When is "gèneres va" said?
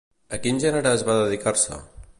0.67-1.19